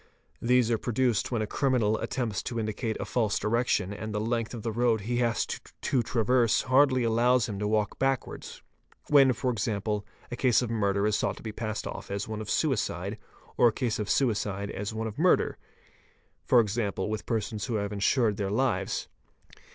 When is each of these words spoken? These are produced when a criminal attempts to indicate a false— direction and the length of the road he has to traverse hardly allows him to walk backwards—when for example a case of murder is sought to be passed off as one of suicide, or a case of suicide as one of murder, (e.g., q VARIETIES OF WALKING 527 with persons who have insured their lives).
These 0.41 0.71
are 0.71 0.79
produced 0.79 1.31
when 1.31 1.43
a 1.43 1.45
criminal 1.45 1.95
attempts 1.99 2.41
to 2.41 2.59
indicate 2.59 2.97
a 2.99 3.05
false— 3.05 3.37
direction 3.37 3.93
and 3.93 4.15
the 4.15 4.19
length 4.19 4.55
of 4.55 4.63
the 4.63 4.71
road 4.71 5.01
he 5.01 5.17
has 5.17 5.45
to 5.45 6.01
traverse 6.01 6.61
hardly 6.63 7.03
allows 7.03 7.47
him 7.47 7.59
to 7.59 7.67
walk 7.67 7.99
backwards—when 7.99 9.33
for 9.33 9.51
example 9.51 10.03
a 10.31 10.35
case 10.35 10.63
of 10.63 10.71
murder 10.71 11.05
is 11.05 11.15
sought 11.15 11.37
to 11.37 11.43
be 11.43 11.51
passed 11.51 11.85
off 11.85 12.09
as 12.09 12.27
one 12.27 12.41
of 12.41 12.49
suicide, 12.49 13.19
or 13.57 13.67
a 13.67 13.71
case 13.71 13.99
of 13.99 14.09
suicide 14.09 14.71
as 14.71 14.91
one 14.91 15.05
of 15.05 15.19
murder, 15.19 15.49
(e.g., 15.51 15.53
q 15.53 15.61
VARIETIES 16.47 16.49
OF 16.49 16.49
WALKING 16.49 16.87
527 16.97 17.09
with 17.09 17.25
persons 17.27 17.65
who 17.65 17.75
have 17.75 17.93
insured 17.93 18.37
their 18.37 18.49
lives). 18.49 19.07